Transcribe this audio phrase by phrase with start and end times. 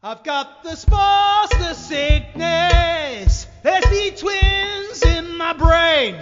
[0.00, 3.48] I've got the spores, the sickness.
[3.64, 6.20] There's the twins in my brain.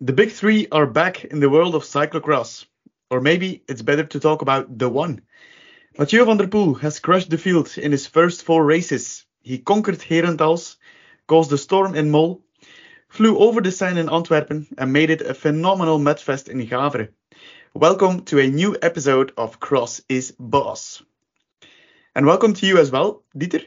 [0.00, 2.64] The big three are back in the world of cyclocross.
[3.10, 5.22] Or maybe it's better to talk about the one.
[5.98, 9.26] Mathieu van der Poel has crushed the field in his first four races.
[9.42, 10.76] He conquered Herentals,
[11.26, 12.40] caused a storm in Mol,
[13.08, 17.08] flew over the sand in Antwerpen, and made it a phenomenal mudfest in Gavere.
[17.74, 21.02] Welcome to a new episode of Cross is Boss.
[22.14, 23.64] And welcome to you as well, Dieter.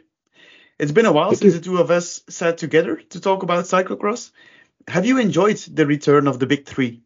[0.78, 1.60] It's been a while Thank since you.
[1.60, 4.32] the two of us sat together to talk about cyclocross.
[4.88, 7.02] Have you enjoyed the return of the big three?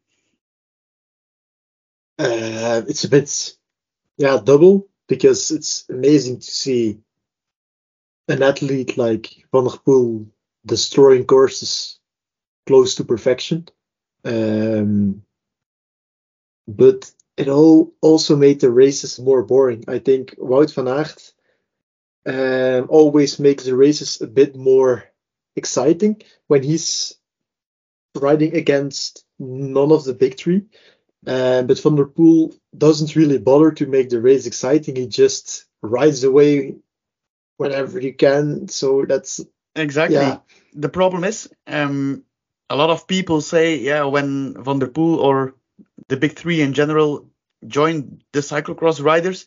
[2.18, 3.54] Uh, it's a bit,
[4.18, 7.00] yeah, double because it's amazing to see
[8.28, 10.28] an athlete like Van der Poel
[10.66, 11.98] destroying courses
[12.68, 13.70] close to perfection.
[14.26, 15.24] Um,
[16.76, 19.86] but it all also made the races more boring.
[19.88, 21.34] I think Wout van Aert
[22.26, 25.06] um, always makes the races a bit more
[25.56, 27.16] exciting when he's
[28.16, 30.64] riding against none of the big three.
[31.28, 34.96] Um, but Van der Poel doesn't really bother to make the race exciting.
[34.96, 36.76] He just rides away
[37.58, 38.70] whenever he can.
[38.70, 39.42] So that's
[39.76, 40.18] Exactly.
[40.18, 40.40] Yeah.
[40.74, 42.24] The problem is, um,
[42.70, 45.56] a lot of people say, yeah, when Van der Poel or
[46.08, 47.30] the big three in general
[47.66, 49.46] join the cyclocross riders,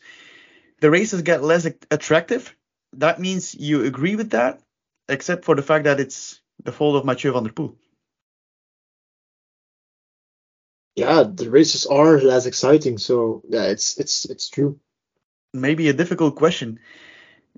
[0.81, 2.55] the races get less attractive.
[2.93, 4.61] That means you agree with that,
[5.09, 7.75] except for the fact that it's the fault of Mathieu van der Poel.
[10.95, 12.97] yeah, the races are less exciting.
[12.97, 14.79] So yeah, it's it's it's true.
[15.53, 16.79] Maybe a difficult question.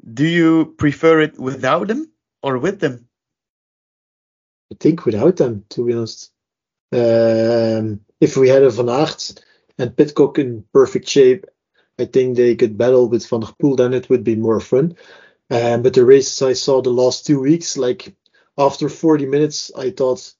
[0.01, 3.07] Do you prefer it without them or with them?
[4.71, 6.31] I think without them, to be honest.
[6.91, 9.43] Um, if we had a Van Aert
[9.77, 11.45] and Pidcock in perfect shape,
[11.99, 13.77] I think they could battle with Van der Poel.
[13.77, 14.95] Then it would be more fun.
[15.49, 18.15] Um, but the races I saw the last two weeks, like
[18.57, 20.33] after 40 minutes, I thought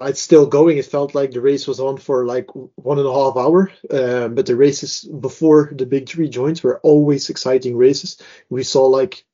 [0.00, 0.78] it's still going.
[0.78, 2.46] It felt like the race was on for like
[2.76, 3.72] one and a half hour.
[3.90, 8.18] Um, but the races before the big three joints were always exciting races.
[8.48, 9.24] We saw like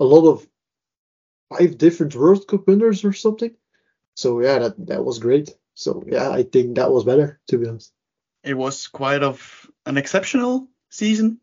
[0.00, 0.46] a lot of
[1.50, 3.54] five different World Cup winners or something.
[4.14, 5.54] So yeah, that that was great.
[5.76, 7.92] So yeah, I think that was better to be honest.
[8.44, 11.38] it was quite of an exceptional season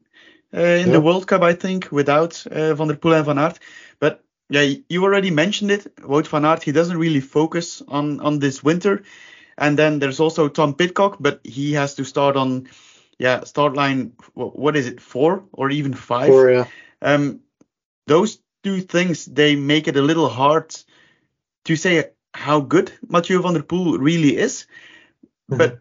[0.53, 0.93] uh, in Yeah.
[0.93, 3.59] the World Cup, I think, without uh, Van der Poel and Van Aert.
[3.99, 5.87] But yeah, you already mentioned it.
[6.01, 9.03] Wout van Aert, he doesn't really focus on on this winter.
[9.57, 12.67] And then there's also Tom Pidcock, but he has to start on,
[13.19, 14.11] yeah, start line.
[14.33, 16.33] What is it, four or even five?
[16.33, 16.65] Or yeah,
[17.01, 17.41] Um,
[18.07, 20.75] those two things they make it a little hard
[21.65, 24.67] to say how good Mathieu van der Poel really is.
[25.51, 25.57] Mhm.
[25.57, 25.79] But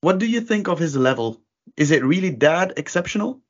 [0.00, 1.40] what do you think of his level?
[1.76, 3.40] Is it really that exceptional?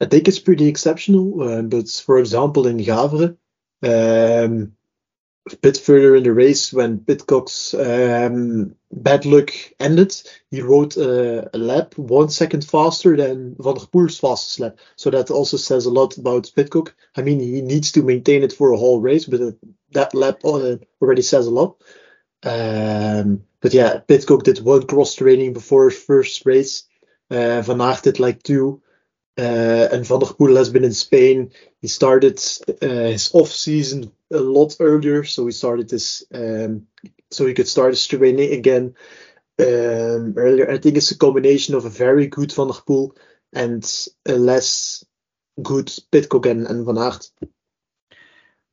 [0.00, 1.42] I think it's pretty exceptional.
[1.42, 3.36] Uh, but for example, in Gavere,
[3.82, 4.76] um,
[5.52, 10.14] a bit further in the race when Pidcock's um, bad luck ended,
[10.50, 14.78] he rode uh, a lap one second faster than Van der Poel's fastest lap.
[14.96, 16.94] So that also says a lot about Pidcock.
[17.16, 19.52] I mean, he needs to maintain it for a whole race, but uh,
[19.92, 21.76] that lap uh, already says a lot.
[22.42, 26.84] Um, but yeah, Pidcock did one cross training before his first race.
[27.30, 28.82] Uh, Van Aert did like two.
[29.36, 31.52] Uh, and Van der Poel has been in Spain.
[31.80, 32.40] He started
[32.82, 36.86] uh, his off season a lot earlier, so we started this, um,
[37.30, 38.94] so we could start his training again
[39.58, 40.70] um, earlier.
[40.70, 43.16] I think it's a combination of a very good Van der Poel
[43.52, 45.04] and a less
[45.62, 47.30] good Pidcock and, and Van Aert.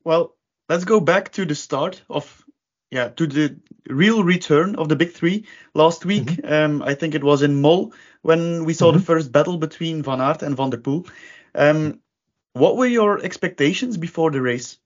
[0.04, 0.36] Well,
[0.68, 2.44] let's go back to the start of
[2.90, 3.56] yeah, to the
[3.88, 6.40] real return of the big three last week.
[6.44, 10.20] Um, I think it was in Mol when we saw the first battle between Van
[10.20, 11.08] Aert and Van der Poel.
[11.54, 12.00] Um,
[12.52, 14.78] what were your expectations before the race?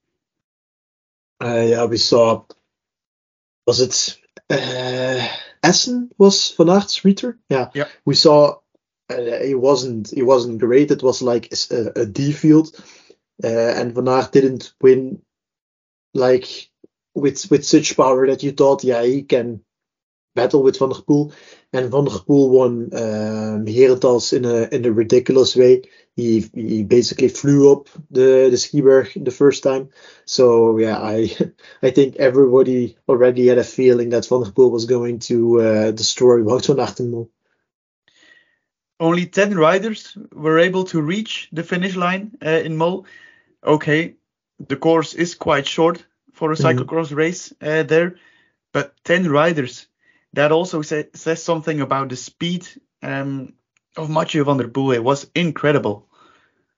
[1.41, 2.43] Uh, yeah, we saw.
[3.65, 4.19] Was it
[4.49, 5.27] uh,
[5.63, 6.11] Essen?
[6.17, 7.39] Was Van Aert's return?
[7.49, 7.69] Yeah.
[7.73, 7.87] Yeah.
[8.05, 8.59] We saw.
[9.09, 10.13] Uh, he wasn't.
[10.13, 10.91] it wasn't great.
[10.91, 12.69] It was like a, a D field,
[13.43, 15.21] uh, and Van Aert didn't win.
[16.13, 16.69] Like
[17.15, 19.63] with with such power that you thought, yeah, he can
[20.35, 21.33] battle with Van der Poel,
[21.73, 25.81] and Van der Poel won um, Herentals in a in a ridiculous way.
[26.15, 29.89] He he basically flew up the the ski berg the first time.
[30.25, 31.29] So yeah, I
[31.83, 35.91] I think everybody already had a feeling that Van der Poel was going to uh,
[35.91, 37.27] destroy Wout van Aert.
[38.99, 43.05] Only 10 riders were able to reach the finish line uh, in Mol.
[43.63, 44.13] Okay,
[44.67, 46.61] the course is quite short for a Mhm.
[46.63, 48.15] cyclocross race uh, there,
[48.73, 49.87] but 10 riders.
[50.33, 52.67] That also say, says something about the speed
[53.03, 53.53] um,
[53.97, 54.95] of Mathieu van der Poel.
[54.95, 56.07] It was incredible.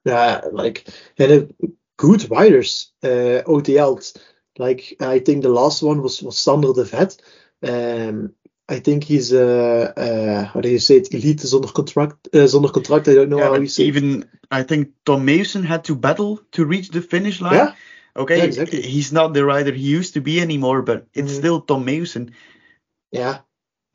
[0.05, 1.67] Yeah, like and uh,
[1.97, 4.17] good riders, uh, OTLs.
[4.57, 7.17] Like I think the last one was was Sander de Vet.
[7.61, 8.33] Um,
[8.67, 11.13] I think he's uh, uh how do you say it?
[11.13, 12.27] Elite zonder contract.
[12.33, 13.07] Uh, zonder contract.
[13.07, 13.83] I don't know Yeah, how you say.
[13.83, 13.87] it.
[13.87, 17.53] even I think Tom Meeusen had to battle to reach the finish line.
[17.53, 17.73] Yeah.
[18.15, 18.81] Okay, Yeah, exactly.
[18.81, 21.37] he's not the rider he used to be anymore, but it's Mhm.
[21.37, 22.31] still Tom Meeusen.
[23.13, 23.39] Yeah,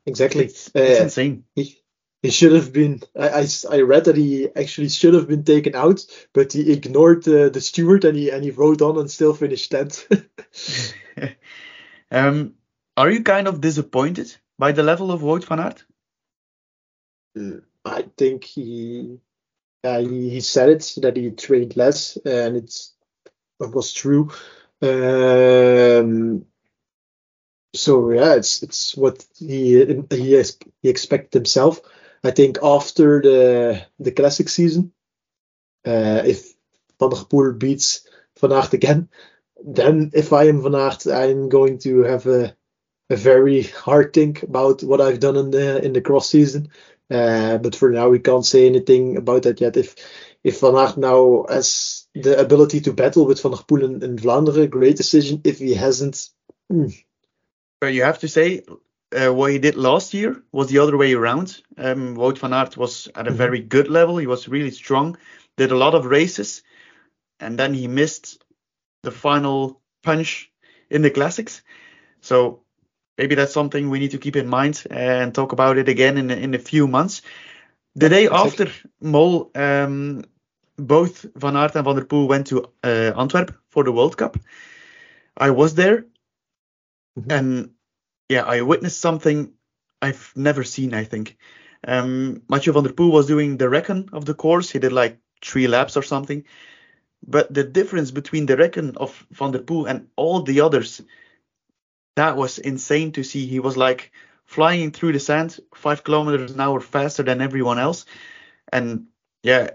[0.05, 0.45] exactly.
[0.45, 1.43] It's, it's Uh, insane.
[1.53, 1.77] he,
[2.23, 3.01] he should have been.
[3.17, 7.23] I, I, I, read that he actually should have been taken out, but he ignored
[7.23, 10.07] the the steward and he and he rode on and still finished tenth.
[12.11, 12.55] um,
[12.95, 15.83] are you kind of disappointed by the level of Wout van Aert?
[17.85, 19.19] I think he,
[19.83, 22.93] yeah, he, he said it that he trained less, and it's
[23.59, 24.31] it was true.
[24.81, 26.45] Um,
[27.73, 30.43] so yeah, it's it's what he he
[30.81, 31.81] he expected himself.
[32.23, 34.91] I think after the the classic season,
[35.85, 36.53] uh, if
[36.99, 38.07] Van der Poel beats
[38.39, 39.09] Van Aert again,
[39.63, 42.55] then if I am Van Aert, I'm going to have a
[43.09, 46.69] a very hard think about what I've done in the in the cross season.
[47.09, 49.77] Uh, but for now, we can't say anything about that yet.
[49.77, 49.95] If
[50.43, 54.17] if Van Aert now has the ability to battle with Van der Poel in, in
[54.17, 55.41] Vlaanderen, great decision.
[55.43, 56.29] If he hasn't,
[56.69, 56.87] hmm,
[57.81, 58.63] But you have to say
[59.15, 61.61] uh, what he did last year was the other way around.
[61.77, 63.37] Um, Wout van Aert was at a Mhm.
[63.37, 64.17] very good level.
[64.17, 65.17] He was really strong,
[65.57, 66.63] did a lot of races,
[67.39, 68.43] and then he missed
[69.03, 70.51] the final punch
[70.89, 71.61] in the classics.
[72.21, 72.61] So
[73.17, 76.31] maybe that's something we need to keep in mind and talk about it again in
[76.31, 77.21] in a few months.
[77.95, 78.67] The day after
[79.01, 80.23] Mol, um,
[80.77, 84.37] both Van Aert and Van der Poel went to uh, Antwerp for the World Cup.
[85.37, 86.05] I was there,
[87.17, 87.31] Mhm.
[87.31, 87.71] and
[88.29, 89.53] yeah, I witnessed something
[90.01, 90.93] I've never seen.
[90.93, 91.37] I think
[91.87, 94.69] um, Mathieu van der Poel was doing the reckon of the course.
[94.71, 96.45] He did like three laps or something.
[97.27, 101.01] But the difference between the reckon of Van der Poel and all the others,
[102.15, 103.45] that was insane to see.
[103.45, 104.11] He was like
[104.45, 108.05] flying through the sand, five kilometers an hour faster than everyone else.
[108.71, 109.07] And
[109.43, 109.71] yeah,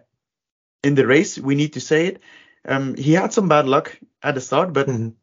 [0.82, 2.22] in the race, we need to say it.
[2.66, 5.14] Um, he had some bad luck at the start, but Mhm.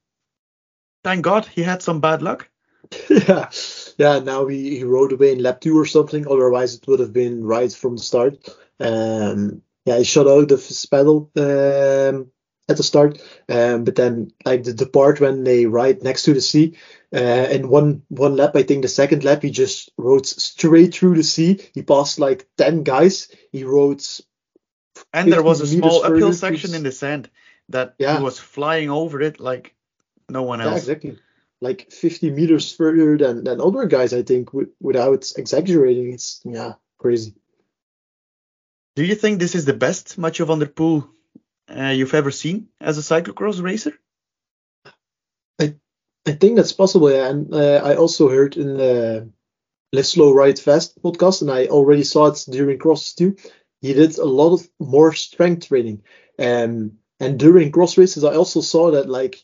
[1.04, 2.50] Thank God he had some bad luck.
[3.10, 3.50] yeah,
[3.98, 4.20] yeah.
[4.20, 6.28] Now he, he rode away in lap two or something.
[6.28, 8.50] Otherwise, it would have been right from the start.
[8.80, 12.32] Um, yeah, he shot out of his pedal um,
[12.70, 16.34] at the start, um, but then like the, the part when they ride next to
[16.34, 16.78] the sea,
[17.16, 21.16] uh, in one one lap, I think the second lap he just rode straight through
[21.16, 21.62] the sea.
[21.74, 23.30] He passed like ten guys.
[23.52, 24.04] He rode
[25.14, 27.30] And there was a small uphill section in the sand
[27.70, 28.18] that Yeah.
[28.18, 29.76] he was flying over it like
[30.32, 30.80] no one Yeah, else.
[30.80, 31.18] exactly.
[31.62, 36.14] Like 50 meters further than, than other guys, I think, wi- without exaggerating.
[36.14, 37.36] It's, yeah, crazy.
[38.96, 41.08] Do you think this is the best Mathieu van der Poel
[41.70, 43.94] uh, you've ever seen as a cyclocross racer?
[45.60, 45.76] I
[46.26, 47.12] I think that's possible.
[47.12, 47.30] Yeah.
[47.30, 49.30] And uh, I also heard in the
[49.94, 53.36] Live Slow Ride Fast podcast, and I already saw it during crosses too.
[53.82, 56.04] He did a lot of more strength training.
[56.40, 59.44] Um, and during cross races, I also saw that, like,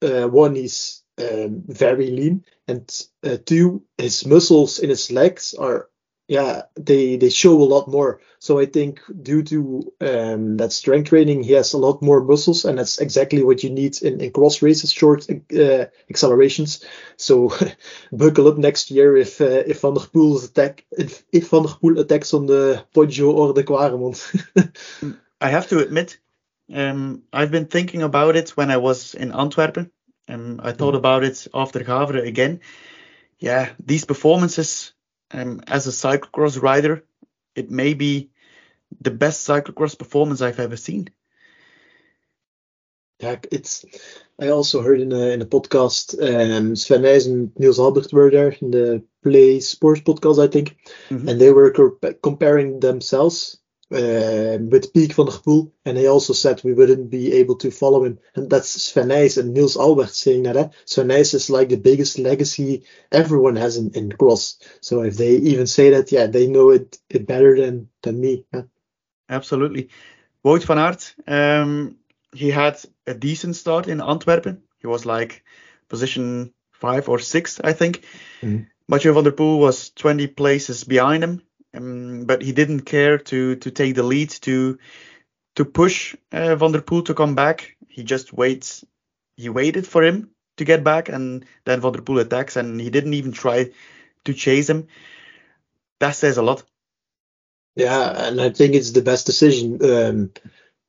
[0.00, 5.88] one, he's um, very lean, and uh, two, his muscles in his legs are,
[6.28, 8.20] yeah, they they show a lot more.
[8.38, 12.64] So I think due to um, that strength training, he has a lot more muscles,
[12.64, 16.84] and that's exactly what you need in, in cross races, short uh, accelerations.
[17.16, 17.52] So
[18.12, 21.70] buckle up next year if uh, if Van der Poel's attack if, if Van der
[21.70, 25.16] Poel attacks on the Poggio or the Quaremont.
[25.40, 26.18] I have to admit,
[26.72, 29.90] um, I've been thinking about it when I was in Antwerpen.
[30.28, 30.98] Um, I thought Mhm.
[30.98, 32.60] about it after Gavere again.
[33.38, 34.92] Yeah, these performances
[35.30, 37.04] um, as a cyclocross rider,
[37.54, 38.30] it may be
[39.00, 41.08] the best cyclocross performance I've ever seen.
[43.20, 43.84] yeah, it's.
[44.40, 48.30] I also heard in a in a podcast, um, Sven Nys and Niels Albert were
[48.30, 50.76] there in the Play Sports podcast, I think,
[51.10, 51.28] Mhm.
[51.28, 53.58] and they were comp- comparing themselves
[53.90, 57.70] um, with Peak van der Poel, and they also said we wouldn't be able to
[57.70, 60.56] follow him, and that's Sven Nys and Niels Albert saying that.
[60.56, 60.68] Eh?
[60.84, 64.58] Sven Nys is like the biggest legacy everyone has in, in cross.
[64.80, 68.44] So if they even say that, yeah, they know it, it better than than me.
[68.52, 68.62] Yeah.
[69.28, 69.88] Absolutely.
[70.44, 71.96] Wout van Aert, um,
[72.32, 74.62] he had a decent start in Antwerpen.
[74.80, 75.44] He was like
[75.88, 78.04] position five or six, I think.
[78.42, 78.66] Mhm.
[78.86, 81.42] Mathieu van der Poel was 20 places behind him,
[81.74, 84.78] um, but he didn't care to to take the lead to
[85.56, 87.76] to push uh, van der Poel to come back.
[87.88, 88.84] He just waits.
[89.36, 92.90] He waited for him to get back, and then van der Poel attacks, and he
[92.90, 93.70] didn't even try
[94.24, 94.86] to chase him.
[96.00, 96.62] That says a lot.
[97.74, 99.78] Yeah, and I think it's the best decision.
[99.84, 100.32] Um,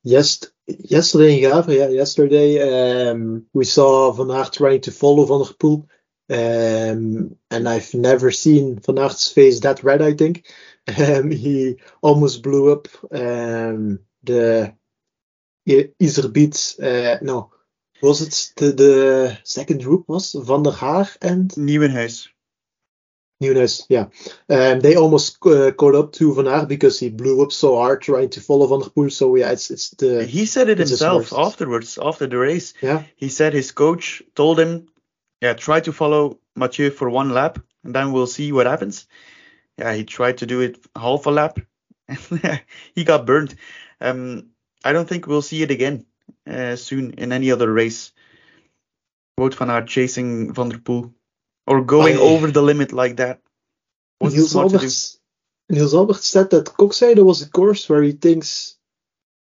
[0.02, 5.38] yes, yesterday in Gavere, yeah, yesterday um, we saw Van Aert trying to follow Van
[5.38, 5.86] der Poel,
[6.30, 10.02] um, and I've never seen Van Aert's face that red.
[10.02, 10.46] I think
[10.98, 14.74] um, he almost blew up um, the
[15.68, 16.80] Iserbyt.
[16.82, 17.50] Uh, no,
[18.02, 22.28] was it the, the second group was Van der Haar and Nieuwenhuis.
[23.42, 24.06] Nunes, yeah.
[24.50, 28.02] Um, they almost uh, caught up to Van Aert because he blew up so hard
[28.02, 29.10] trying to follow Van der Poel.
[29.10, 30.26] So yeah, it's it's the.
[30.26, 31.32] He said it himself worst.
[31.32, 32.74] afterwards, after the race.
[32.82, 34.88] Yeah, He said his coach told him,
[35.40, 39.06] "Yeah, try to follow Mathieu for one lap, and then we'll see what happens."
[39.80, 41.58] Yeah, he tried to do it half a lap,
[42.06, 42.62] and
[42.94, 43.54] he got burned.
[43.98, 44.50] Um,
[44.84, 46.04] I don't think we'll see it again
[46.46, 48.12] uh, soon in any other race.
[49.38, 51.14] Wout van Aert chasing Van der Poel
[51.66, 53.40] or going I- over the limit like that.
[54.20, 54.84] Was Niels smart to do.
[54.84, 55.16] Albert.
[55.70, 58.76] Niels Albert said that Koksijde was a course where he thinks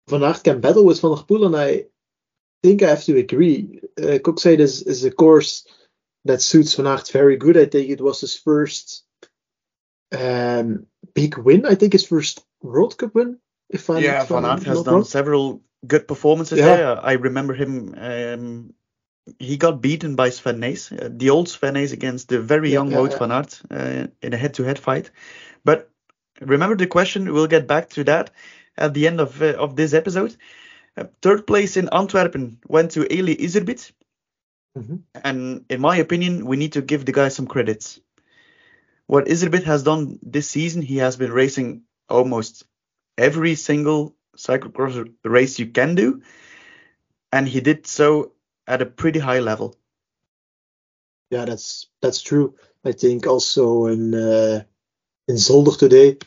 [0.09, 1.85] Van Aert can battle with Van der Poel, and I
[2.64, 3.80] think I have to agree.
[3.97, 5.68] Uh, Koksijde is, is a course
[6.25, 7.56] that suits Van Aert very good.
[7.56, 9.04] I think it was his first
[10.13, 11.67] um, big win.
[11.67, 13.39] I think his first World Cup win.
[13.69, 15.05] If I'm Yeah, Van Aert has done wrong.
[15.05, 16.77] several good performances Yeah.
[16.77, 17.05] there.
[17.05, 17.95] I remember him.
[17.97, 18.75] Um,
[19.41, 22.91] he got beaten by Sven Nys, uh, the old Sven Nys against the very young
[22.93, 23.19] yeah, Wout yeah.
[23.19, 25.11] van Aert uh, in a head-to-head fight.
[25.65, 25.91] But
[26.41, 27.33] remember the question.
[27.33, 28.31] We'll get back to that
[28.79, 30.37] at the end of uh, of this episode.
[30.97, 33.91] Uh, third place in Antwerpen went to Eli Iserbyt,
[34.79, 35.03] Mhm.
[35.25, 38.01] and in my opinion, we need to give the guy some credits.
[39.07, 42.65] What Iserbyt has done this season, he has been racing almost
[43.17, 46.23] every single cyclocross race you can do,
[47.33, 48.33] and he did so
[48.67, 49.77] at a pretty high level.
[51.31, 52.55] Yeah, that's that's true.
[52.85, 54.65] I think also in uh,
[55.29, 56.19] in Zolder today,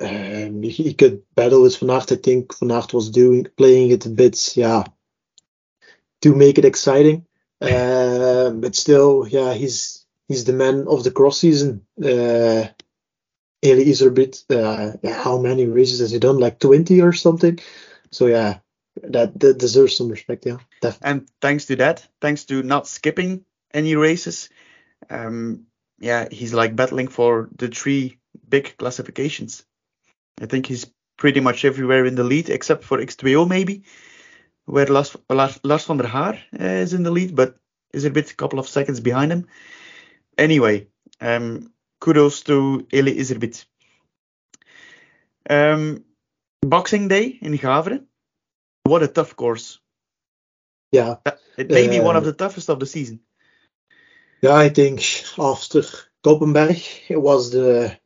[0.00, 2.12] um, he, he could battle with Van Aert.
[2.12, 4.84] I think Van Aert was doing playing it a bit, yeah,
[6.22, 7.26] to make it exciting.
[7.60, 11.86] Um, but still, yeah, he's he's the man of the cross season.
[12.02, 12.68] Uh,
[13.64, 16.38] Eli Iserbyt, uh, yeah, how many races has he done?
[16.38, 17.58] Like twenty or something.
[18.10, 18.58] So yeah,
[19.02, 20.46] that that deserves some respect.
[20.46, 21.10] Yeah, definitely.
[21.10, 24.50] And thanks to that, thanks to not skipping any races,
[25.10, 25.66] um,
[25.98, 28.18] yeah, he's like battling for the three
[28.48, 29.64] big classifications.
[30.40, 33.84] I think he's pretty much everywhere in the lead except for X2O maybe,
[34.66, 37.56] where Lars, Lars, Lars van der Haar uh, is in the lead, but
[37.92, 39.46] is a bit a couple of seconds behind him.
[40.38, 40.88] Anyway,
[41.20, 43.64] um, kudos to Eli Iserbyt.
[45.48, 46.04] Um,
[46.62, 48.04] Boxing Day in Gavere.
[48.84, 49.80] What a tough course.
[50.92, 51.16] Yeah.
[51.56, 53.20] It may be one of Uh, the toughest of the season.
[54.42, 55.00] Yeah, I think
[55.38, 55.82] after
[56.22, 57.98] Koppenberg, it was the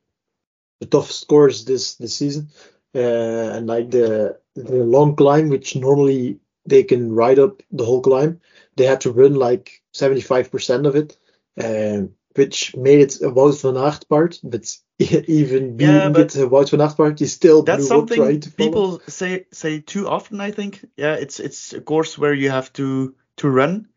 [0.81, 2.49] the toughest course this this season,
[2.95, 8.01] uh, and like the the long climb, which normally they can ride up the whole
[8.01, 8.41] climb,
[8.77, 11.19] they had to run like seventy five percent of it,
[11.59, 14.41] um, which made it a Wout van Aert part.
[14.43, 18.07] But even being Yeah, but it a Wout van Aert part, he still That's trying
[18.09, 20.41] something to people say say too often.
[20.41, 20.85] I think.
[20.97, 23.89] Yeah, it's it's a course where you have to to run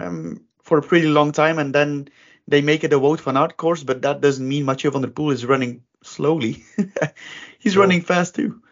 [0.00, 2.08] um, for a pretty long time, and then
[2.48, 3.84] they make it a Wout van Aert course.
[3.84, 6.64] But that doesn't mean Mathieu van der Poel is running slowly.
[7.58, 7.82] He's No.
[7.82, 8.62] running fast too.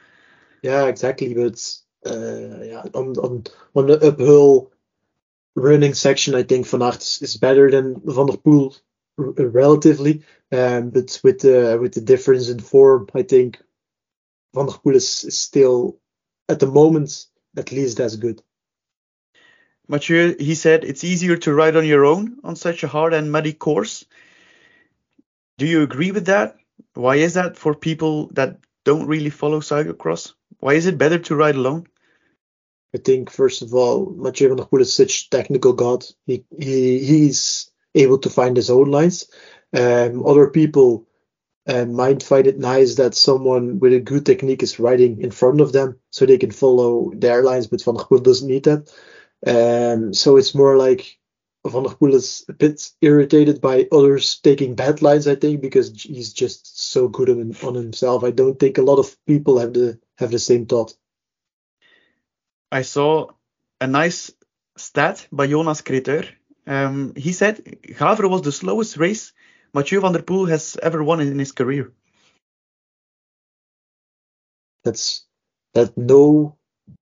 [0.62, 1.34] Yeah, exactly.
[1.34, 1.60] But
[2.06, 3.44] uh, yeah, on on
[3.74, 4.70] on the uphill
[5.54, 8.74] running section, I think Van Aert is, is better than Van der Poel
[9.16, 10.22] relatively.
[10.52, 13.60] Um, but with the with the difference in form, I think
[14.54, 15.98] Van der Poel is, is still
[16.48, 18.42] at the moment at least as good.
[19.88, 23.30] Mathieu, he said it's easier to ride on your own on such a hard and
[23.30, 24.04] muddy course.
[25.58, 26.56] Do you agree with that?
[26.94, 30.34] Why is that for people that don't really follow cyclocross?
[30.60, 31.86] Why is it better to ride alone?
[32.94, 36.04] I think first of all, Mathieu van der Poel is such technical god.
[36.26, 39.28] He he he's able to find his own lines.
[39.72, 41.06] Um, other people
[41.66, 45.60] uh, might find it nice that someone with a good technique is riding in front
[45.60, 47.66] of them, so they can follow their lines.
[47.66, 48.90] But Van der Poel doesn't need that.
[49.46, 51.18] Um, so it's more like
[51.66, 55.26] Van der Poel is a bit irritated by others taking bad lines.
[55.26, 58.24] I think because he's just so good on, on himself.
[58.24, 60.94] I don't think a lot of people have the have the same thought.
[62.70, 63.28] I saw
[63.80, 64.32] a nice
[64.76, 66.26] stat by Jonas Creteur.
[66.66, 69.32] Um, he said Gavere was the slowest race
[69.74, 71.92] Mathieu van der Poel has ever won in his career.
[74.84, 75.26] That's
[75.74, 76.56] that no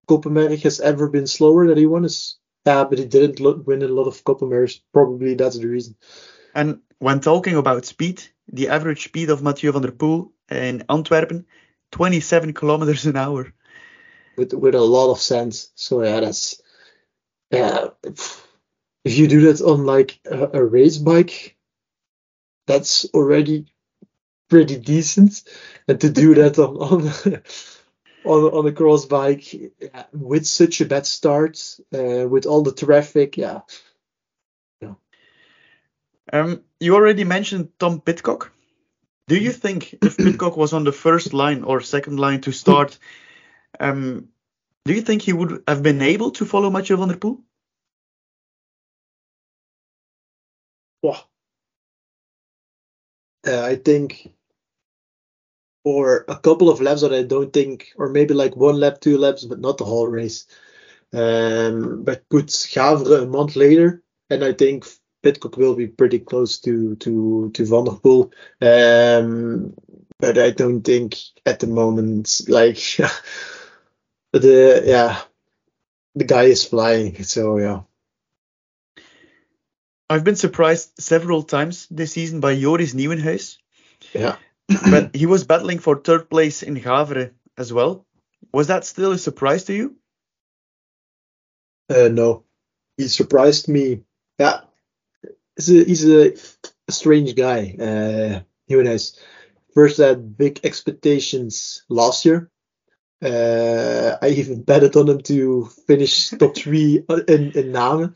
[0.09, 3.83] Koppenberg has ever been slower that he won is yeah, but he didn't lo- win
[3.83, 4.81] a lot of Koppenbergs.
[4.93, 5.97] Probably that's the reason.
[6.55, 11.47] And when talking about speed, the average speed of Mathieu van der Poel in Antwerpen,
[11.91, 13.53] 27 kilometers an hour.
[14.37, 15.73] with with a lot of sense.
[15.75, 16.63] So yeah, that's
[17.51, 17.89] yeah.
[19.05, 21.57] If you do that on like a, a race bike,
[22.67, 23.67] that's already
[24.49, 25.43] pretty decent,
[25.89, 27.03] and to do that on on
[28.25, 31.59] on, on a cross bike yeah, with such a bad start,
[31.95, 33.61] uh, with all the traffic, yeah.
[34.81, 34.95] yeah.
[36.33, 38.53] Um, you already mentioned Tom Pidcock.
[39.29, 42.99] Do you think if Pidcock was on the first line or second line to start,
[43.81, 44.29] um,
[44.85, 47.39] do you think he would have been able to follow Mathieu van der Poel?
[51.03, 51.13] Uh,
[53.47, 54.33] I think
[55.85, 59.19] for a couple of laps that I don't think, or maybe like one lap, two
[59.19, 60.47] laps, but not the whole race.
[61.13, 64.87] Um, but put Gavere a month later, and I think
[65.23, 68.33] Pidcock will be pretty close to to to Van der Poel.
[68.63, 69.75] Um,
[70.19, 71.17] but I don't think
[71.47, 72.79] at the moment, like
[74.33, 75.21] the yeah,
[76.17, 77.23] the guy is flying.
[77.25, 77.83] So yeah.
[80.09, 83.57] I've been surprised several times this season by Joris Nieuwenhuis.
[84.13, 84.37] Yeah.
[84.91, 88.07] but he was battling for third place in Gavere as well.
[88.53, 89.97] Was that still a surprise to you?
[91.89, 92.45] Uh, no,
[92.97, 94.03] he surprised me.
[94.39, 94.61] Yeah,
[95.57, 96.33] he's a, he's a,
[96.89, 97.77] a strange guy.
[97.79, 98.41] Uh,
[98.71, 99.19] Nieuwenhuis
[99.75, 102.51] first had big expectations last year.
[103.23, 108.15] Uh, I even betted on him to finish top three in in Namen.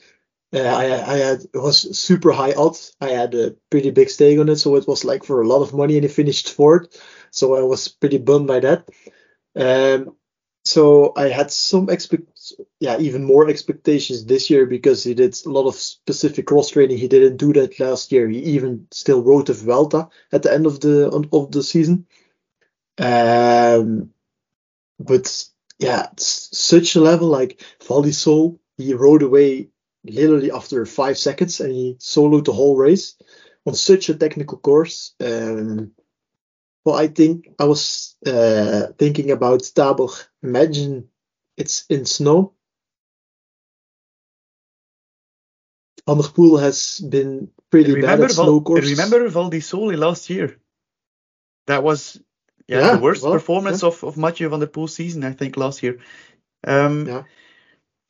[0.57, 0.85] Uh, I
[1.15, 2.97] I had it was super high odds.
[3.01, 5.61] I had a pretty big stake on it, so it was like for a lot
[5.63, 6.99] of money, and he finished fourth.
[7.31, 8.89] So I was pretty bummed by that.
[9.55, 10.17] Um,
[10.65, 15.51] so I had some expect, yeah, even more expectations this year because he did a
[15.51, 16.99] lot of specific cross training.
[16.99, 18.29] He didn't do that last year.
[18.29, 22.07] He even still rode the Vuelta at the end of the of the season.
[22.99, 24.11] Um,
[24.99, 25.47] but
[25.79, 28.13] yeah, such a level like Val di
[28.79, 29.71] he rode away
[30.09, 33.17] literally after five seconds and he soloed the whole race
[33.67, 35.15] on such a technical course.
[35.21, 35.93] Um,
[36.85, 40.09] well, I think I was uh, thinking about Tabor.
[40.43, 41.09] Imagine
[41.57, 42.53] it's in snow.
[46.07, 48.97] Van der Poel has been pretty bad at snow courses.
[48.97, 50.61] Remember Val di Sole last year?
[51.67, 52.21] That was
[52.69, 53.89] yeah, yeah the worst well, performance yeah.
[53.89, 55.99] of, of Mathieu van der Poel's season, I think, last year.
[56.65, 57.23] Um, yeah.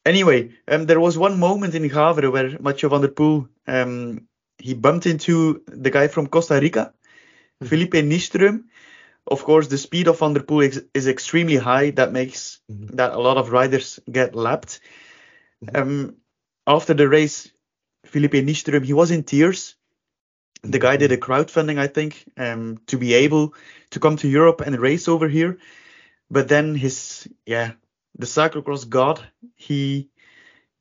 [0.07, 4.73] Anyway, um, there was one moment in Gavere where Mathieu van der Poel um, he
[4.73, 6.93] bumped into the guy from Costa Rica,
[7.61, 7.67] mm-hmm.
[7.67, 8.65] Felipe Nystrom.
[9.27, 11.91] Of course, the speed of Van der Poel is, is extremely high.
[11.91, 12.95] That makes mm-hmm.
[12.97, 14.79] that a lot of riders get lapped.
[15.65, 15.77] Mm-hmm.
[15.77, 16.17] Um,
[16.67, 17.51] after the race,
[18.05, 19.75] Felipe Nystrom he was in tears.
[20.63, 23.55] The guy did a crowdfunding, I think, um, to be able
[23.91, 25.59] to come to Europe and race over here.
[26.31, 27.73] But then his yeah
[28.19, 29.21] the cyclocross god,
[29.55, 30.11] he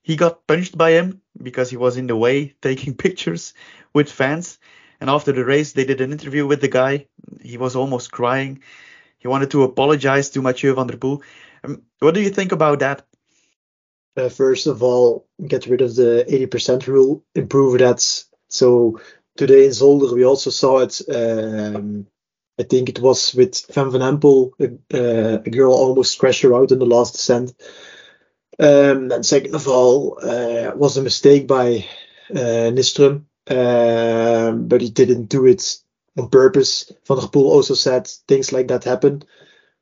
[0.02, 3.54] he got punished by him because he was in the way taking pictures
[3.94, 4.60] with fans.
[5.02, 7.08] And after the race, they did an interview with the guy.
[7.42, 8.62] He was almost crying.
[9.18, 11.22] He wanted to apologize to Mathieu van der Poel.
[11.64, 13.06] Um, what do you think about that?
[14.16, 18.02] Uh, first of all, get rid of the 80% rule, improve that.
[18.48, 19.02] So
[19.36, 21.02] today in Zolder, we also saw it.
[21.10, 22.08] Um,
[22.58, 24.52] I think it was with Fem van Empel,
[24.94, 27.54] uh, a girl almost crashed her out in the last descent.
[28.58, 31.86] Um, and second of all, uh, was a mistake by
[32.32, 35.80] uh, Nystrom, um, but he didn't do it
[36.18, 36.92] on purpose.
[37.08, 39.24] Van der Poel also said things like that happen.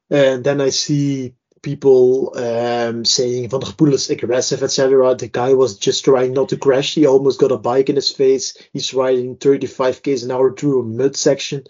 [0.10, 5.14] And then I see people um, saying Van der Poel is aggressive, etc.
[5.14, 6.96] The guy was just trying not to crash.
[6.96, 8.58] He almost got a bike in his face.
[8.74, 11.66] He's riding 35 k's an hour through a mud section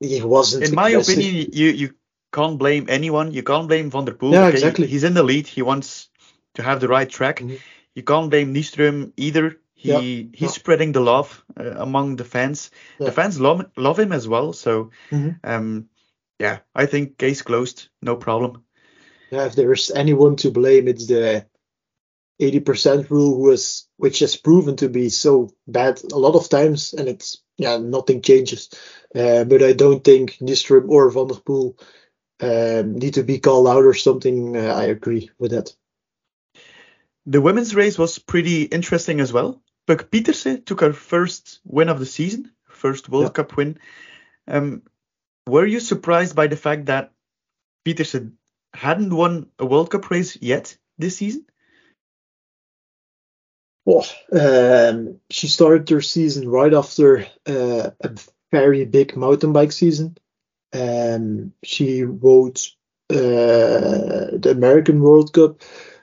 [0.00, 0.68] he wasn't.
[0.68, 1.18] In my aggressive.
[1.18, 1.94] opinion, you you
[2.32, 3.32] can't blame anyone.
[3.32, 4.32] You can't blame Van der Poel.
[4.32, 4.86] Yeah, exactly.
[4.86, 5.46] He's in the lead.
[5.46, 6.08] He wants
[6.54, 7.40] to have the right track.
[7.40, 7.56] Mm-hmm.
[7.94, 9.58] You can't blame Nystrom either.
[9.74, 10.28] He yeah.
[10.32, 12.70] he's spreading the love uh, among the fans.
[12.98, 13.06] Yeah.
[13.06, 14.52] The fans love love him as well.
[14.52, 15.30] So mm-hmm.
[15.44, 15.88] um
[16.38, 17.88] yeah, I think case closed.
[18.02, 18.62] No problem.
[19.30, 21.46] Yeah, if there's anyone to blame, it's the
[22.40, 27.08] 80% rule, is, which has proven to be so bad a lot of times, and
[27.08, 28.70] it's yeah, nothing changes.
[29.14, 31.78] Uh, but I don't think Nystrom or Van der Poel
[32.40, 34.56] um, need to be called out or something.
[34.56, 35.74] Uh, I agree with that.
[37.24, 39.62] The women's race was pretty interesting as well.
[39.86, 43.30] Puk Pieterse took her first win of the season, first World yeah.
[43.30, 43.78] Cup win.
[44.46, 44.82] Um,
[45.46, 47.12] were you surprised by the fact that
[47.84, 48.32] Pieterse
[48.74, 51.46] hadn't won a World Cup race yet this season?
[53.86, 58.10] Oh, um, she started her season right after uh, a
[58.50, 60.16] very big mountain bike season.
[60.72, 62.58] Um, she rode
[63.10, 65.62] uh, the American World Cup,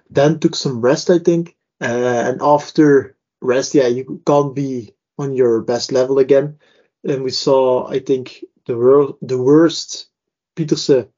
[0.10, 1.58] then took some rest, I think.
[1.82, 6.60] Uh, and after rest, yeah, you can't be on your best level again.
[7.04, 10.08] And we saw, I think, the world, the worst
[10.56, 11.10] Pieterse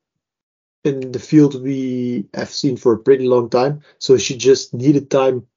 [0.84, 3.82] in the field we have seen for a pretty long time.
[3.99, 5.47] So she just needed time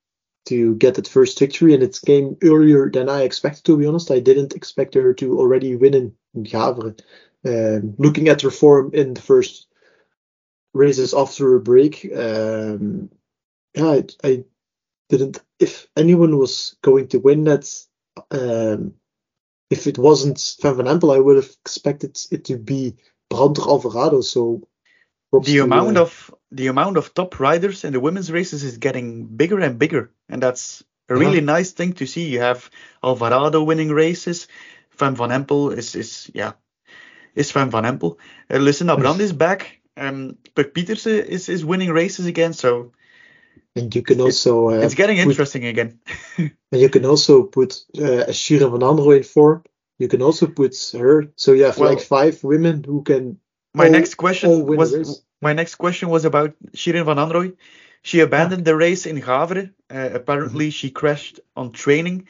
[0.48, 3.64] to get that first victory, and it came earlier than I expected.
[3.64, 6.98] To be honest, I didn't expect her to already win in, Gavere.
[7.46, 9.68] Um, looking at her form in the first
[10.74, 13.10] races after a break, um,
[13.74, 14.44] yeah, I, I,
[15.08, 15.40] didn't.
[15.58, 17.66] If anyone was going to win that,
[18.30, 18.94] um,
[19.70, 22.96] if it wasn't Fem van Empel, I would have expected it to be
[23.30, 24.20] Brandr Alvarado.
[24.20, 24.68] So
[25.32, 29.26] the amount uh, of the amount of top riders in the women's races is getting
[29.26, 31.52] bigger and bigger, and that's a really yeah.
[31.56, 32.28] nice thing to see.
[32.28, 32.70] You have
[33.02, 34.48] Alvarado winning races,
[34.90, 36.52] Fem van Empel is is yeah,
[37.34, 38.16] is Fem van Empel.
[38.50, 39.80] Uh, Lucinda Brand is back.
[39.96, 42.92] Um, but Pieterse is is winning races again, so.
[43.76, 44.70] And you can also.
[44.70, 46.00] Uh, it's getting put, interesting again.
[46.38, 49.62] and you can also put uh, Shirin van Anrooij in form.
[49.98, 51.28] You can also put her.
[51.36, 53.38] So you have well, like five women who can
[53.74, 57.56] my all, next question was my next question was about Shirin van Anrooij.
[58.02, 59.72] She abandoned the race in Gavere.
[59.90, 60.70] Uh, apparently, mm-hmm.
[60.70, 62.28] she crashed on training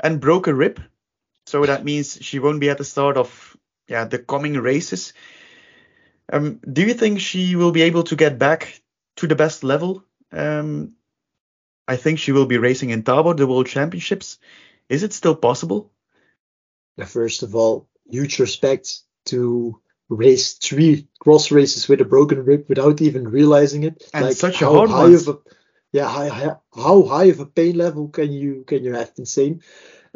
[0.00, 0.80] and broke a rib.
[1.46, 3.56] So that means she won't be at the start of
[3.86, 5.12] yeah the coming races.
[6.30, 8.82] Um, do you think she will be able to get back
[9.16, 10.04] to the best level?
[10.30, 10.94] Um,
[11.86, 14.38] I think she will be racing in Tabor, the World Championships.
[14.90, 15.90] Is it still possible?
[17.06, 23.00] First of all, huge respect to race three cross races with a broken rib without
[23.00, 24.08] even realizing it.
[24.14, 25.38] And like such a hard high of a,
[25.92, 29.12] yeah, how, how high of a pain level can you can you have?
[29.18, 29.62] Insane.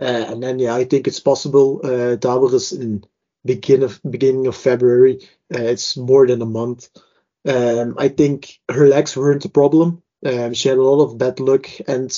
[0.00, 1.80] Uh, and then yeah, I think it's possible.
[1.84, 2.16] Uh,
[2.54, 3.04] is in
[3.44, 5.28] beginning of beginning of February.
[5.54, 6.88] Uh, it's more than a month.
[7.46, 10.02] Um, I think her legs weren't a problem.
[10.24, 12.10] Um, she had a lot of bad luck and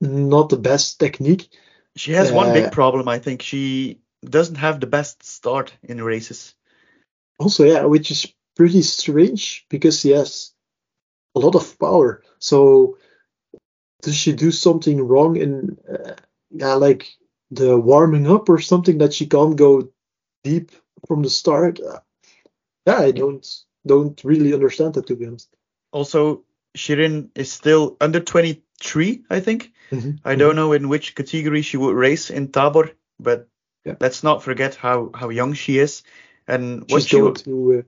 [0.00, 1.50] not the best technique.
[1.96, 3.08] She has one big uh, problem.
[3.08, 6.54] I think she doesn't have the best start in races
[7.40, 10.52] also, yeah, which is pretty strange because he has
[11.34, 12.22] a lot of power.
[12.38, 12.98] So
[14.02, 16.14] does she do something wrong in, uh,
[16.50, 17.08] yeah, like
[17.50, 19.88] the warming up or something that she can't go
[20.44, 20.70] deep
[21.08, 21.80] from the start?
[21.80, 22.00] Uh,
[22.86, 23.46] yeah, I don't
[23.86, 25.48] don't really understand that to be honest.
[25.92, 26.44] Also,
[26.76, 29.72] Shirin is still under 23, I think.
[29.90, 30.10] Mm-hmm.
[30.24, 30.56] I don't mm-hmm.
[30.56, 33.48] know in which category she would race in Tabor, but
[33.84, 33.94] yeah.
[34.00, 36.02] let's not forget how how young she is.
[36.50, 37.82] And what she's going to uh,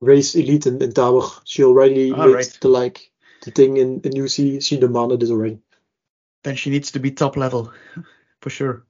[0.00, 1.26] race elite in, in Tabor.
[1.44, 2.58] She already ah, made right.
[2.60, 3.10] the like
[3.42, 4.62] the thing in, in UC.
[4.62, 5.58] She demanded it already.
[6.44, 7.72] Then she needs to be top level
[8.40, 8.86] for sure.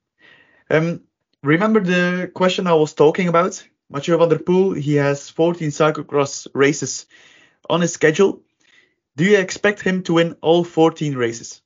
[0.71, 1.03] Um,
[1.43, 3.67] remember the question I was talking about?
[3.91, 7.07] Mathieu van der Poel, he has 14 cyclocross races
[7.71, 8.43] on his schedule.
[9.17, 11.63] Do you expect him to win all 14 races?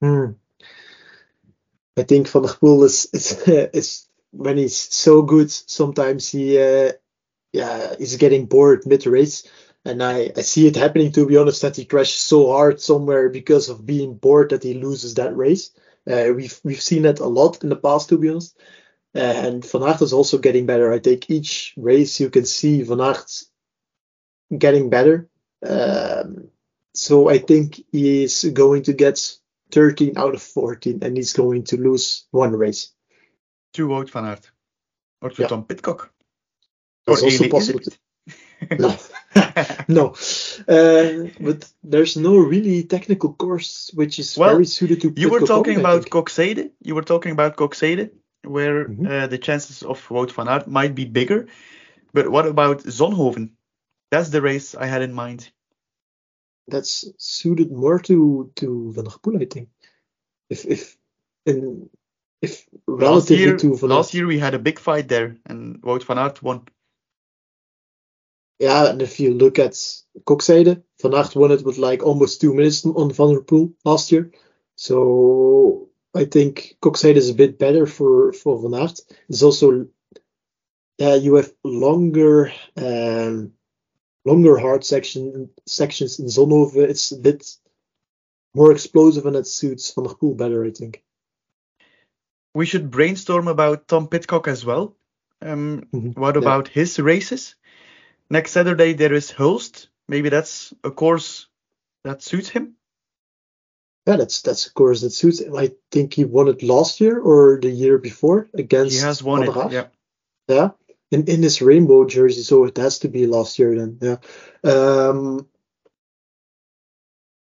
[0.00, 0.32] Hmm.
[1.96, 3.32] I think Van der Poel is is,
[3.72, 4.05] is
[4.36, 6.92] when he's so good, sometimes he uh,
[7.52, 9.48] yeah he's getting bored mid race,
[9.84, 13.28] and I I see it happening to be honest that he crashes so hard somewhere
[13.28, 15.70] because of being bored that he loses that race.
[16.08, 18.56] Uh, we've we've seen that a lot in the past to be honest.
[19.14, 20.92] And Van Aert is also getting better.
[20.92, 23.44] I think each race you can see Van Aert
[24.56, 25.30] getting better.
[25.66, 26.48] Um,
[26.92, 29.38] so I think he's going to get
[29.72, 32.92] 13 out of 14 and he's going to lose one race
[33.76, 34.50] to Wout van Aert
[35.22, 35.48] or to yeah.
[35.48, 36.10] Tom Pidcock.
[37.06, 37.80] That's or also possible.
[38.78, 38.96] no,
[39.88, 40.14] no.
[40.66, 45.12] Uh, but there's no really technical course which is well, very suited to.
[45.16, 46.70] You were talking about Koksijde.
[46.82, 48.10] You were talking about Koksijde,
[48.42, 49.06] where mm-hmm.
[49.06, 51.46] uh, the chances of Wout van Aert might be bigger.
[52.12, 53.50] But what about Zonhoven?
[54.10, 55.50] That's the race I had in mind.
[56.68, 59.68] That's suited more to to Van der Poel, I think.
[60.48, 60.96] If if
[61.44, 61.90] in
[62.42, 66.04] if relatively last year, to last year we had a big fight there, and Wout
[66.04, 66.66] van Aert won.
[68.58, 69.72] Yeah, and if you look at
[70.24, 74.12] Koksijde, Van Aert won it with like almost two minutes on Van der Poel last
[74.12, 74.30] year.
[74.76, 79.00] So I think Koksijde is a bit better for for Van Aert.
[79.28, 79.88] It's also
[80.98, 83.52] yeah, you have longer um,
[84.24, 86.88] longer hard section sections in Zonhoven.
[86.88, 87.46] It's a bit
[88.54, 91.04] more explosive and it suits Van der Poel better, I think
[92.56, 94.96] we should brainstorm about Tom Pidcock as well.
[95.42, 96.20] Um, mm-hmm.
[96.20, 96.80] What about yeah.
[96.80, 97.54] his races?
[98.30, 99.88] Next Saturday there is Hulst.
[100.08, 101.48] Maybe that's a course
[102.04, 102.76] that suits him.
[104.06, 105.54] Yeah, that's that's a course that suits him.
[105.54, 108.94] I think he won it last year or the year before against.
[108.94, 109.72] He has won it.
[109.72, 109.88] Yeah.
[110.48, 110.70] Yeah,
[111.10, 113.98] in in his rainbow jersey, so it has to be last year then.
[114.00, 114.18] Yeah,
[114.72, 115.48] um,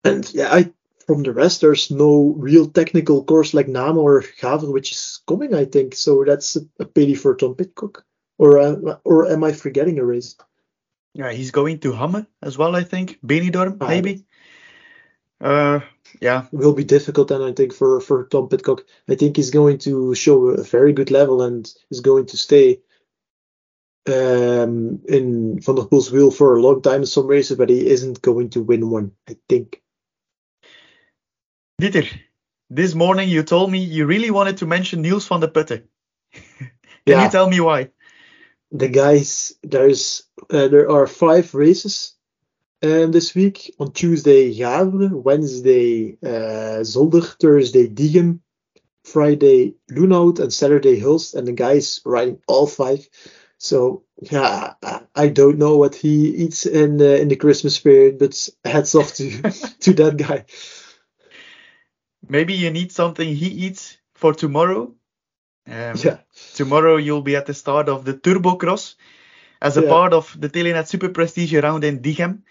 [0.03, 0.73] and yeah, I
[1.07, 5.55] from the rest, there's no real technical course like Nano or Gavere, which is coming,
[5.55, 5.95] I think.
[5.95, 8.05] So that's a, a pity for Tom Pidcock.
[8.39, 10.37] Or uh, or am I forgetting a race?
[11.15, 13.21] Yeah, he's going to Hamme as well, I think.
[13.25, 14.25] Benidorm, Ah, maybe.
[15.41, 15.81] Uh,
[16.21, 18.85] yeah, It will be difficult then, I think, for, for Tom Pidcock.
[19.09, 22.81] I think he's going to show a very good level and is going to stay
[24.09, 27.87] um, in Van der Poel's wheel for a long time in some races, but he
[27.87, 29.84] isn't going to win one, I think.
[31.85, 32.09] Dieter,
[32.71, 35.83] this morning you told me you really wanted to mention Niels van der Putten.
[36.33, 36.71] Can
[37.07, 37.25] Yeah.
[37.25, 37.91] you tell me why?
[38.73, 42.15] the guys there's uh, there are five races
[42.83, 48.41] um, this week on Tuesday Gavere, Wednesday uh, Zolder, Thursday Diegem,
[49.05, 53.07] Friday Loenhout and Saturday Hulst and the guys riding all five.
[53.59, 58.19] So yeah, I, I don't know what he eats in uh, in the Christmas period,
[58.19, 59.43] but hats off to
[59.81, 60.47] to that guy.
[62.29, 64.95] Maybe you need something he eats for tomorrow.
[65.67, 66.19] Um, Yeah,
[66.55, 68.97] Tomorrow you'll be at the start of the Turbo Cross
[69.63, 69.89] as a Yeah.
[69.89, 72.43] part of the Telenet Super Prestige round in Diegem,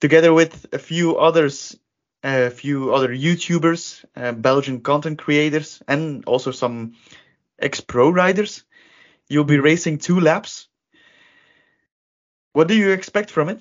[0.00, 1.76] together with a few others,
[2.22, 6.94] a few other YouTubers, uh, Belgian content creators, and also some
[7.58, 8.64] ex-pro riders.
[9.28, 10.68] You'll be racing two laps.
[12.52, 13.60] What do you expect from it?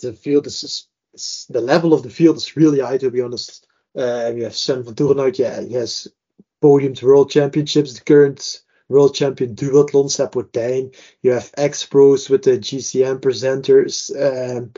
[0.00, 0.86] the field is-
[1.50, 3.66] the level of the field is really high to be honest.
[3.96, 6.08] Uh, you have Sven Vanthourenhout, yeah, he has
[6.62, 10.94] podiumed world championships, the current world champion duathlon Sapotijn.
[11.22, 14.10] You have ex pros with the GCN presenters.
[14.10, 14.72] Um,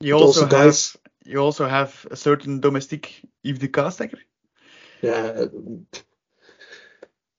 [0.00, 4.18] You also, also, have guys- you also have a certain domestic Yves de Castecker.
[5.02, 5.46] yeah,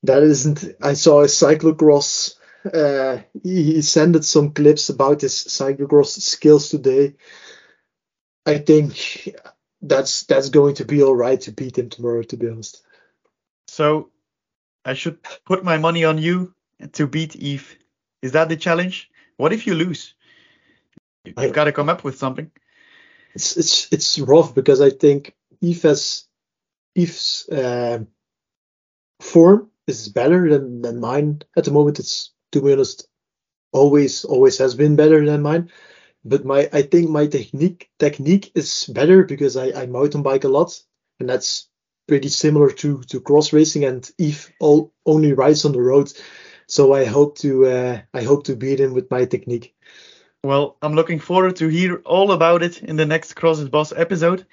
[0.04, 0.64] that isn't.
[0.82, 2.36] I saw a cyclocross.
[2.74, 7.16] Uh, he, he sent some clips about his cyclocross skills today.
[8.46, 9.36] I think
[9.82, 12.24] that's that's going to be all right to beat him tomorrow.
[12.24, 12.84] To be honest.
[13.68, 14.10] So
[14.86, 16.54] I should put my money on you
[16.94, 17.78] to beat Eve.
[18.22, 19.10] Is that the challenge?
[19.38, 20.14] What if you lose?
[21.26, 22.52] You've got to come up with something.
[23.34, 26.26] it's it's it's rough because I think Eve has
[26.96, 28.08] Eve's um
[29.20, 32.00] form is better than, than mine at the moment.
[32.00, 33.08] It's to be honest,
[33.72, 35.72] always always has been better than mine.
[36.24, 40.50] But my I think my technique technique is better because I, I mountain bike a
[40.50, 40.80] lot
[41.20, 41.68] and that's
[42.08, 46.12] pretty similar to to cross racing and Eve all only rides on the road.
[46.68, 49.76] So I hope to uh, I hope to beat him with my technique.
[50.44, 54.46] Well, I'm looking forward to hear all about it in the next Crosses Boss episode.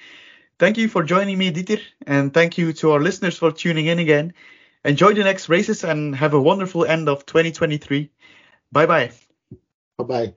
[0.58, 3.98] Thank you for joining me, Dieter, and thank you to our listeners for tuning in
[3.98, 4.34] again.
[4.84, 8.10] Enjoy the next races and have a wonderful end of 2023.
[8.72, 9.12] Bye bye.
[9.96, 10.34] Bye bye.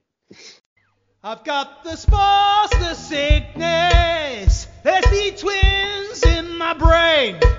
[1.23, 4.67] I've got the spores, the sickness.
[4.81, 7.50] There's the twins in my brain.